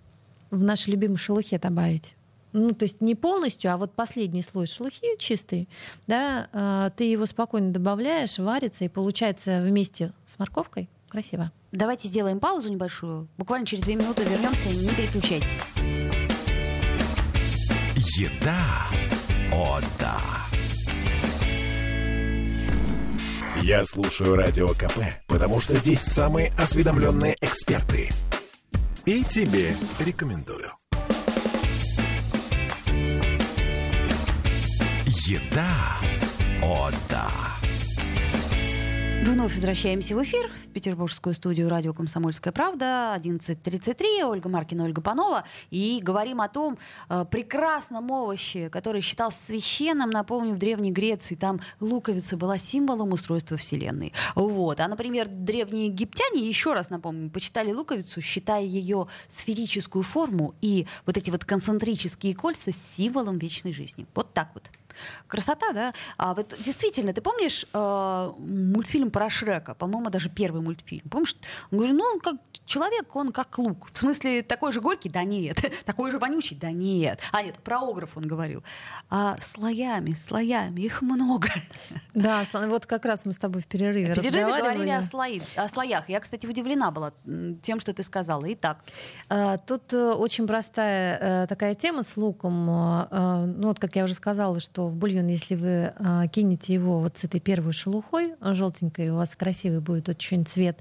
[0.51, 2.15] в нашей любимой шелухе добавить
[2.53, 5.69] ну, то есть не полностью, а вот последний слой шелухи чистый,
[6.07, 11.51] да, а, ты его спокойно добавляешь, варится, и получается вместе с морковкой красиво.
[11.71, 13.27] Давайте сделаем паузу небольшую.
[13.37, 15.61] Буквально через две минуты вернемся, не переключайтесь.
[18.17, 18.87] Еда.
[19.53, 20.19] О, да.
[23.61, 28.09] Я слушаю Радио КП, потому что здесь самые осведомленные эксперты.
[29.05, 30.80] И тебе рекомендую.
[35.27, 35.99] Еда.
[36.63, 37.29] О, да.
[39.23, 44.23] Вновь возвращаемся в эфир в петербургскую студию радио «Комсомольская правда» 11.33.
[44.23, 45.43] Ольга Маркина, Ольга Панова.
[45.69, 51.35] И говорим о том э, прекрасном овоще, который считался священным, напомню, в Древней Греции.
[51.35, 54.13] Там луковица была символом устройства Вселенной.
[54.33, 54.79] Вот.
[54.79, 61.15] А, например, древние египтяне, еще раз напомню, почитали луковицу, считая ее сферическую форму и вот
[61.17, 64.07] эти вот концентрические кольца символом вечной жизни.
[64.15, 64.70] Вот так вот.
[65.27, 65.93] Красота, да?
[66.17, 69.75] А вот действительно, ты помнишь э, мультфильм про Шрека?
[69.75, 71.07] По-моему, даже первый мультфильм.
[71.09, 71.35] Помнишь?
[71.71, 72.35] Он говорит, ну, как
[72.65, 73.89] человек, он как лук.
[73.91, 75.09] В смысле, такой же горький?
[75.09, 75.59] Да нет.
[75.85, 76.57] такой же вонючий?
[76.57, 77.19] Да нет.
[77.31, 78.63] А нет, про огров он говорил.
[79.09, 81.49] А слоями, слоями, их много.
[82.13, 85.67] Да, вот как раз мы с тобой в перерыве, в перерыве говорили о, слои, о
[85.69, 86.09] слоях.
[86.09, 87.13] Я, кстати, удивлена была
[87.61, 88.51] тем, что ты сказала.
[88.53, 88.79] Итак.
[89.29, 92.69] А, тут э, очень простая э, такая тема с луком.
[92.69, 95.93] Э, ну вот, как я уже сказала, что в бульон, если вы
[96.31, 100.77] кинете его вот с этой первой шелухой желтенькой, у вас красивый будет очень цвет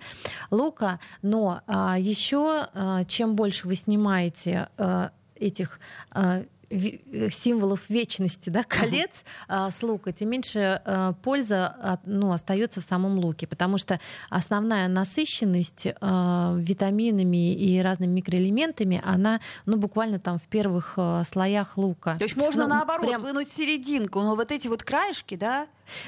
[0.51, 1.01] лука.
[1.23, 2.67] Но а, еще
[3.09, 4.69] чем больше вы снимаете
[5.37, 5.81] этих
[6.15, 6.45] Э,
[7.31, 9.73] символов вечности, да, колец uh-huh.
[9.73, 15.89] с лука, тем меньше а, польза ну, остается в самом луке, потому что основная насыщенность
[16.01, 22.17] а, витаминами и разными микроэлементами, она ну, буквально там в первых а, слоях лука.
[22.19, 23.23] То есть можно ну, наоборот прям...
[23.23, 25.67] вынуть серединку, но вот эти вот краешки, да,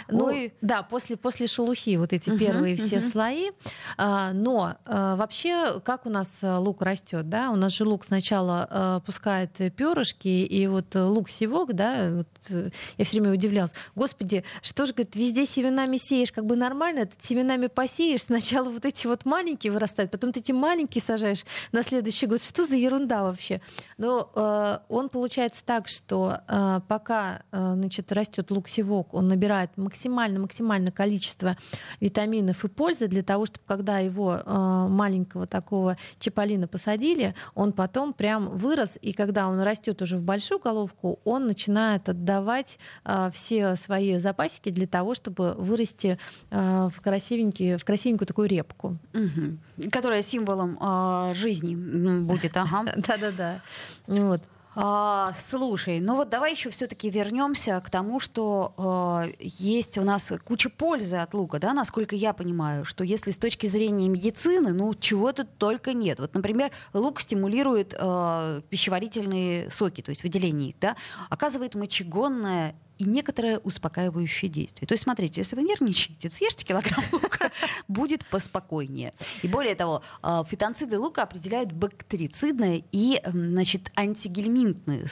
[0.09, 0.55] ну, Ой.
[0.61, 2.87] да, после, после шелухи вот эти uh-huh, первые uh-huh.
[2.87, 3.51] все слои.
[3.97, 7.51] А, но а, вообще, как у нас э, лук растет, да?
[7.51, 12.71] У нас же лук сначала а, пускает перышки, и вот лук севок, да, вот, э,
[12.99, 13.73] я все время удивлялась.
[13.95, 18.85] Господи, что же, говорит, везде семенами сеешь, как бы нормально, ты семенами посеешь, сначала вот
[18.85, 22.43] эти вот маленькие вырастают, потом ты эти маленькие сажаешь на следующий год.
[22.43, 23.61] Что за ерунда вообще?
[23.99, 29.72] Но э, он получается так, что э, пока э, значит, растет лук севок, он набирает
[29.77, 31.57] максимально-максимальное количество
[32.01, 38.13] витаминов и пользы для того, чтобы когда его э, маленького такого чаполина посадили, он потом
[38.13, 43.77] прям вырос, и когда он растет уже в большую головку, он начинает отдавать э, все
[43.77, 46.19] свои запасики для того, чтобы вырасти
[46.51, 48.97] э, в, красивенький, в красивенькую такую репку.
[49.15, 49.91] Угу.
[49.91, 51.75] Которая символом э, жизни
[52.23, 52.57] будет.
[52.57, 52.85] Ага.
[52.97, 53.61] Да-да-да.
[54.07, 54.43] Вот.
[54.75, 60.33] А, слушай, ну вот давай еще все-таки вернемся к тому, что э, есть у нас
[60.45, 64.95] куча пользы от лука, да, насколько я понимаю, что если с точки зрения медицины, ну
[64.95, 66.21] чего тут только нет.
[66.21, 70.97] Вот, например, лук стимулирует э, пищеварительные соки, то есть выделение их, да,
[71.29, 74.87] оказывает мочегонное и некоторое успокаивающее действие.
[74.87, 77.51] То есть, смотрите, если вы нервничаете, съешьте килограмм лука,
[77.89, 79.13] будет поспокойнее.
[79.43, 85.07] И более того, а, фитонциды лука определяют бактерицидное и значит, антигельминтные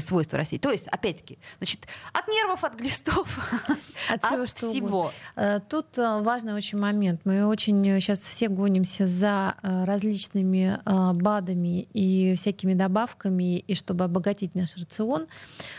[0.00, 0.60] свойства растений.
[0.60, 3.28] То есть, опять-таки, значит, от нервов, от глистов,
[4.08, 5.12] от, всего, от что всего.
[5.36, 7.20] Э, тут э, важный очень момент.
[7.24, 14.54] Мы очень сейчас все гонимся за э, различными БАДами и всякими добавками, и чтобы обогатить
[14.54, 15.26] наш рацион.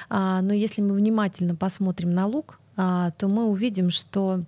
[0.09, 4.43] А, но если мы внимательно внимательно посмотрим на лук, а, то мы увидим, что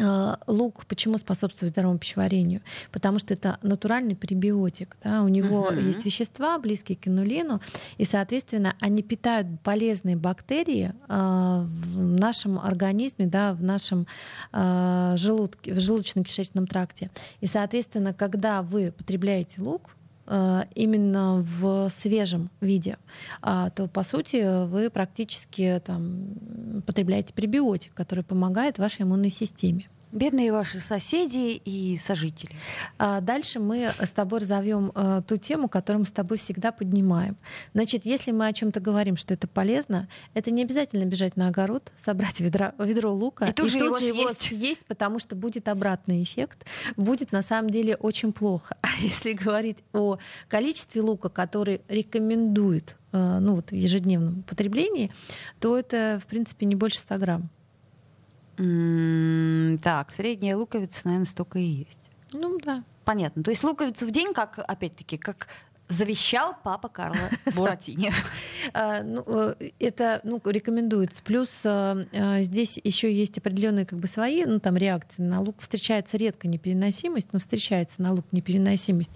[0.00, 2.60] а, Лук почему способствует здоровому пищеварению?
[2.92, 4.96] Потому что это натуральный пребиотик.
[5.04, 5.22] Да?
[5.22, 5.86] У него uh-huh.
[5.86, 7.60] есть вещества, близкие к инулину,
[7.98, 14.06] и, соответственно, они питают полезные бактерии э, в нашем организме, да, в нашем
[14.52, 17.10] э, желудке, в желудочно-кишечном тракте.
[17.40, 19.90] И, соответственно, когда вы потребляете лук,
[20.26, 22.96] именно в свежем виде,
[23.42, 29.88] а, то по сути вы практически там, потребляете пребиотик, который помогает вашей иммунной системе.
[30.14, 32.54] Бедные ваши соседи и сожители.
[32.98, 37.36] А дальше мы с тобой разовьем э, ту тему, которую мы с тобой всегда поднимаем.
[37.74, 41.90] Значит, если мы о чем-то говорим, что это полезно, это не обязательно бежать на огород,
[41.96, 45.34] собрать ведро, ведро лука и тут, и же, тут его же его съесть, потому что
[45.34, 46.64] будет обратный эффект.
[46.96, 48.76] Будет на самом деле очень плохо.
[48.94, 55.10] А если говорить о количестве лука, который рекомендуют э, ну, вот в ежедневном потреблении,
[55.58, 57.50] то это, в принципе, не больше 100 грамм.
[58.56, 62.00] Так, средняя луковица, наверное, столько и есть.
[62.32, 62.84] Ну да.
[63.04, 63.42] Понятно.
[63.42, 65.48] То есть луковицу в день, как, опять-таки, как
[65.88, 68.10] завещал папа Карло Буратини.
[68.72, 71.22] А, ну, э, это ну, рекомендуется.
[71.22, 75.22] Плюс э, э, здесь еще есть определенные как бы свои ну, там, реакции.
[75.22, 79.10] На лук встречается редко непереносимость, но встречается на лук непереносимость.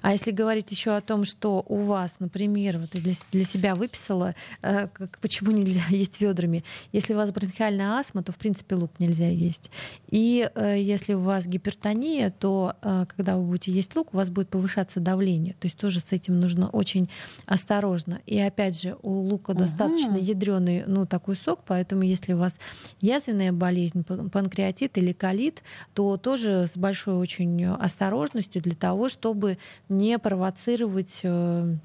[0.00, 4.34] А если говорить еще о том, что у вас, например, вот для, для себя выписала,
[4.60, 6.64] как, почему нельзя есть ведрами.
[6.92, 9.70] Если у вас бронхиальная астма, то в принципе лук нельзя есть.
[10.08, 15.00] И если у вас гипертония, то когда вы будете есть лук, у вас будет повышаться
[15.00, 15.54] давление.
[15.54, 17.10] То есть тоже с этим нужно очень
[17.44, 18.20] осторожно.
[18.26, 19.58] И опять же, у лука угу.
[19.58, 22.54] достаточно ядреный, ну, такой сок, поэтому если у вас
[23.00, 30.18] язвенная болезнь, панкреатит или колит, то тоже с большой очень осторожностью для того, чтобы не
[30.18, 31.76] провоцировать э,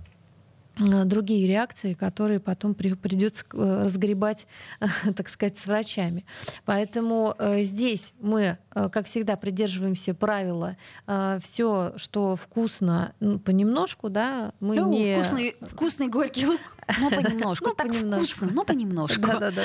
[0.80, 4.48] другие реакции, которые потом при, придется э, разгребать,
[5.16, 6.26] так сказать, с врачами.
[6.66, 14.10] Поэтому э, здесь мы, э, как всегда, придерживаемся правила э, все, что вкусно, ну, понемножку,
[14.10, 15.16] да, мы ну, не...
[15.16, 16.60] Вкусный, вкусный горький лук,
[17.00, 17.70] но понемножку.
[17.70, 19.22] Ну, так вкусно, но понемножку.
[19.22, 19.64] Да, да, да,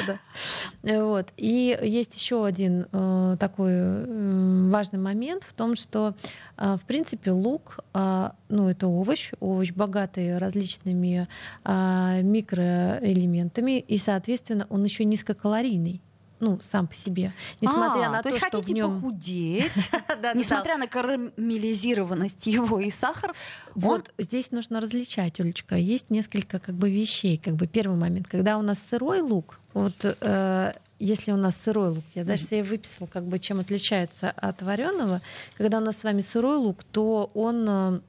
[0.82, 1.04] да.
[1.04, 1.28] Вот.
[1.36, 6.14] И есть еще один э, такой э, важный момент в том, что,
[6.56, 14.66] э, в принципе, лук, э, ну, это овощ, овощ богатый различными э, микроэлементами, и, соответственно,
[14.70, 16.00] он еще низкокалорийный.
[16.40, 17.32] Ну, сам по себе.
[17.60, 19.72] Несмотря А, на то, то, есть что в нем похудеть,
[20.34, 23.34] несмотря на карамелизированность его и сахар,
[23.74, 25.76] Вот здесь нужно различать, Олечка.
[25.76, 27.38] Есть несколько как бы вещей.
[27.38, 31.90] Как бы первый момент, когда у нас сырой лук, вот э, если у нас сырой
[31.90, 35.20] лук, я даже себе выписал, как бы чем отличается от вареного.
[35.56, 38.00] Когда у нас с вами сырой лук, то он э,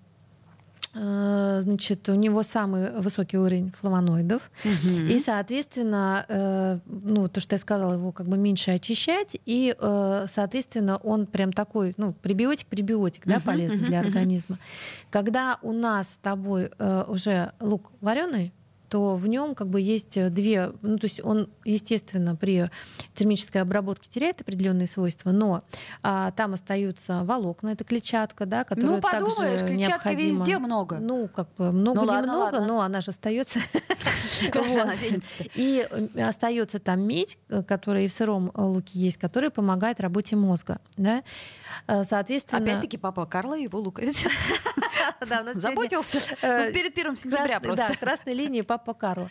[0.95, 4.49] значит, у него самый высокий уровень флавоноидов.
[4.63, 5.07] Мгм.
[5.09, 10.25] И, соответственно, э, ну, то, что я сказала, его как бы меньше очищать, и, э,
[10.29, 14.07] соответственно, он прям такой, ну, пребиотик-пребиотик, да, Мгм, полезный мгм, для мгм.
[14.07, 14.57] организма.
[15.09, 18.53] Когда у нас с тобой э, уже лук вареный,
[18.95, 22.69] то в нем как бы есть э, две, ну то есть он, естественно, при
[23.13, 25.63] термической обработке теряет определенные свойства, но
[26.01, 29.73] а, там остаются волокна, это клетчатка, да, которая Ну, подумаешь, также клетчатки
[30.07, 30.39] необходима.
[30.39, 30.99] везде много.
[30.99, 32.67] Ну, как бы много Ну, ладно, немного, ладно.
[32.67, 33.59] но она же остается.
[35.55, 40.37] И э, остается там медь, э, которая и в сыром луке есть, которая помогает работе
[40.37, 40.79] мозга.
[40.95, 41.21] Да?
[41.87, 44.29] Э, Соответственно, Опять-таки папа Карла его луковица.
[45.53, 46.19] Заботился.
[46.41, 47.87] э, Ну, перед первым сентября просто.
[47.89, 49.29] Да, красной линии папа Карла.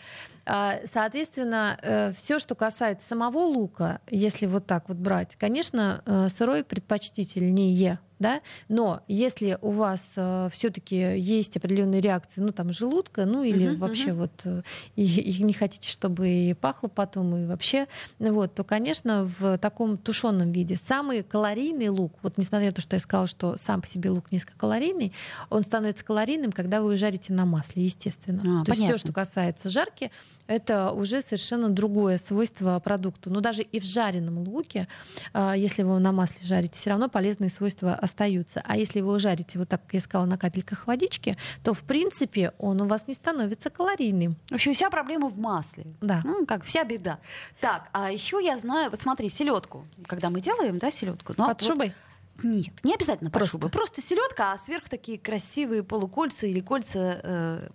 [0.85, 7.99] Соответственно, все, что касается самого лука, если вот так вот брать, конечно, э, сырой предпочтительнее.
[8.19, 8.41] Да?
[8.69, 10.17] Но если у вас
[10.51, 14.61] все-таки есть определенные реакции, ну там желудка, ну или Мгм, вообще вот э,
[14.95, 17.87] и, и не хотите, чтобы и пахло потом, и вообще,
[18.19, 22.95] вот, то, конечно, в таком тушеном виде самый калорийный лук, вот несмотря на то, что
[22.95, 25.13] я сказала, что сам по себе лук низкокалорийный,
[25.49, 28.41] он становится калорийным, когда вы жарите на масле, естественно.
[28.41, 28.97] А, то есть понятно.
[28.97, 30.11] все, что касается жарки,
[30.47, 33.29] это уже совершенно другое свойство продукта.
[33.29, 34.87] Но даже и в жареном луке,
[35.33, 38.61] а, если вы на масле жарите, все равно полезные свойства остаются.
[38.65, 41.83] А если вы его жарите, вот так, как я сказала, на капельках водички, то, в
[41.83, 44.35] принципе, он у вас не становится калорийным.
[44.49, 45.85] В общем, вся проблема в масле.
[46.01, 46.21] Да.
[46.23, 47.19] Ну, как вся беда.
[47.59, 49.85] Так, а еще я знаю, вот смотри, селедку.
[50.07, 51.33] Когда мы делаем, да, селедку.
[51.37, 51.93] ну, Под вот- шубой?
[52.43, 53.53] Нет, не обязательно Просто.
[53.53, 53.69] шубой.
[53.69, 57.69] Просто селедка, а сверху такие красивые полукольца или кольца э,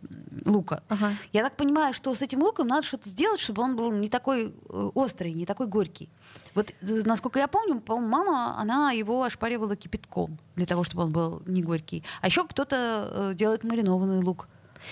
[0.44, 0.82] лука.
[0.88, 1.14] Ага.
[1.32, 4.48] Я так понимаю, что с этим луком надо что-то сделать, чтобы он был не такой
[4.48, 6.10] э, острый, не такой горький.
[6.54, 11.10] Вот, э, насколько я помню, по-моему, мама, она его ошпаривала кипятком для того, чтобы он
[11.10, 12.04] был не горький.
[12.20, 14.48] А еще кто-то э, делает маринованный лук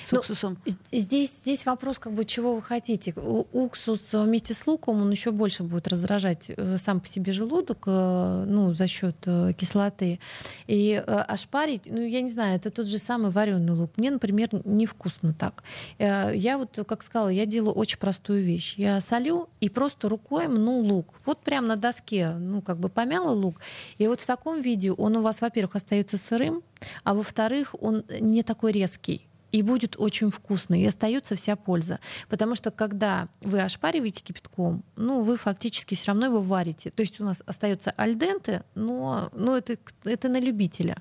[0.07, 0.59] с Ну, уксусом.
[0.66, 3.12] З- Здесь, здесь вопрос, как бы, чего вы хотите.
[3.53, 8.44] Уксус вместе с луком, он еще больше будет раздражать э, сам по себе желудок, э,
[8.46, 10.18] ну, за счет э, кислоты.
[10.66, 13.92] И ошпарить, ну, я не знаю, это тот же самый вареный лук.
[13.96, 15.62] Мне, например, невкусно так.
[15.98, 18.74] Я вот, как сказала, я делаю очень простую вещь.
[18.77, 21.14] Я солю и просто рукой мну лук.
[21.24, 23.57] Вот прям на доске, ну, как бы помяла лук.
[23.98, 26.62] И вот в таком виде он у вас, во-первых, остается сырым,
[27.05, 32.00] а во-вторых, он не такой резкий и будет очень вкусно, и остается вся польза.
[32.28, 36.90] Потому что когда вы ошпариваете кипятком, ну, вы фактически все равно его варите.
[36.90, 40.98] То есть у нас остается альденте, но, но это, это на любителя.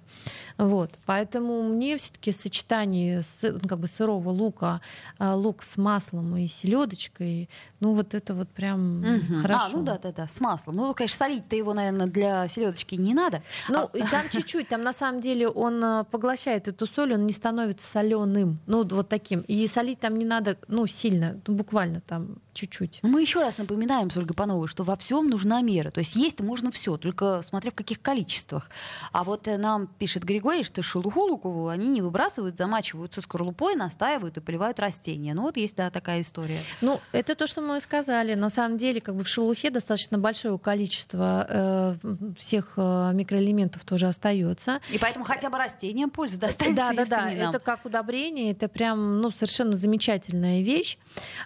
[0.57, 0.91] Вот.
[1.05, 4.79] Поэтому мне все-таки сочетание с, ну, как бы сырого лука,
[5.19, 7.49] а, лук с маслом и селедочкой,
[7.81, 9.41] ну вот это вот прям Мгм.
[9.41, 9.65] хорошо.
[9.65, 10.75] А, ну да, да, да, с маслом.
[10.75, 13.41] Ну, конечно, солить-то его, наверное, для селедочки не надо.
[13.67, 17.33] Ну, А- там чуть-чуть, там на самом деле он э, поглощает эту соль, он не
[17.33, 19.41] становится соленым, ну, вот таким.
[19.41, 22.99] И солить там не надо, ну, сильно, ну, буквально там чуть-чуть.
[23.03, 25.91] Мы еще раз напоминаем, с Ольгой Пановой, что во всем нужна мера.
[25.91, 28.69] То есть есть можно все, только смотря в каких количествах.
[29.11, 34.37] А вот э, нам пишет Григорий, что шелуху луковую они не выбрасывают, замачиваются скорлупой, настаивают
[34.37, 35.33] и поливают растения.
[35.33, 36.59] Ну вот есть, да, такая история.
[36.81, 38.33] Ну, это то, что мы и сказали.
[38.33, 44.07] На самом деле, как бы в шелухе достаточно большое количество э, всех э, микроэлементов тоже
[44.07, 44.81] остается.
[44.91, 47.31] И поэтому хотя бы растениям польза достанется, Да, да, да.
[47.31, 50.97] Это как удобрение, это прям ну, совершенно замечательная вещь.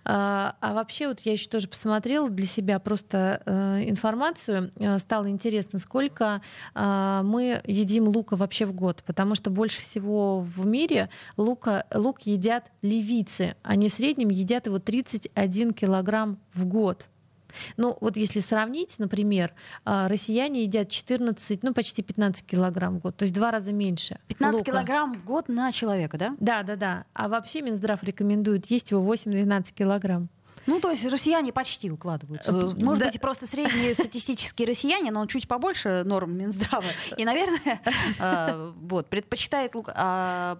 [0.03, 4.71] А, а вообще, вот я еще тоже посмотрела для себя просто э, информацию.
[4.75, 6.41] Э, Стало интересно, сколько
[6.73, 9.03] э, мы едим лука вообще в год.
[9.05, 13.55] Потому что больше всего в мире лука, лук едят ливийцы.
[13.63, 17.07] Они в среднем едят его 31 килограмм в год.
[17.77, 19.53] Ну, вот если сравнить, например,
[19.85, 24.19] а, россияне едят 14, ну, почти 15 килограмм в год, то есть два раза меньше.
[24.27, 24.71] 15 лука.
[24.71, 26.35] килограмм в год на человека, да?
[26.39, 27.05] Да, да, да.
[27.13, 30.29] А вообще Минздрав рекомендует есть его 8-12 килограмм.
[30.65, 32.51] Ну, то есть россияне почти укладываются.
[32.51, 33.05] Э, Может да.
[33.11, 36.85] быть, просто средние статистические россияне, но он чуть побольше норм Минздрава.
[37.17, 37.81] И, наверное,
[38.19, 39.89] э, вот, предпочитает лук.
[39.93, 40.59] А,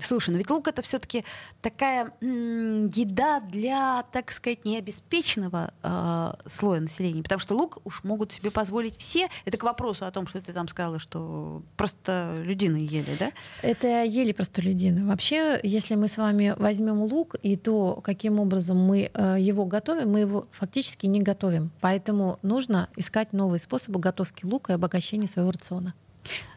[0.00, 1.24] Слушай, ну ведь лук это все-таки
[1.60, 7.22] такая м, еда для, так сказать, необеспеченного э, слоя населения.
[7.22, 9.28] Потому что лук уж могут себе позволить все.
[9.44, 13.32] Это к вопросу о том, что ты там сказала, что просто людины ели, да?
[13.62, 15.06] Это ели простолюдины.
[15.06, 20.10] Вообще, если мы с вами возьмем лук и то, каким образом мы э, его готовим,
[20.10, 21.70] мы его фактически не готовим.
[21.80, 25.94] Поэтому нужно искать новые способы готовки лука и обогащения своего рациона.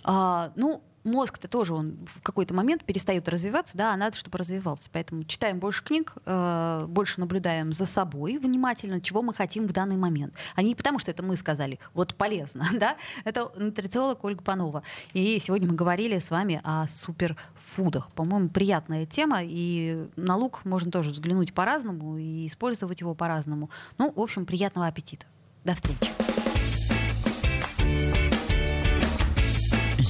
[0.04, 4.89] А, ну, мозг-то тоже он в какой-то момент перестает развиваться, да, а надо, чтобы развивался.
[4.91, 9.97] Поэтому читаем больше книг, э, больше наблюдаем за собой внимательно, чего мы хотим в данный
[9.97, 10.34] момент.
[10.56, 12.97] А не потому, что это мы сказали, вот полезно, да.
[13.24, 14.84] Это нутрициолог Ольга Панова.
[15.14, 18.12] И сегодня мы говорили с вами о суперфудах.
[18.12, 23.70] По-моему, приятная тема, и на лук можно тоже взглянуть по-разному и использовать его по-разному.
[23.97, 25.26] Ну, в общем, приятного аппетита.
[25.64, 26.33] До встречи.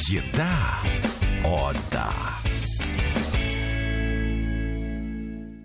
[0.09, 0.79] Еда.
[1.45, 2.42] О, да.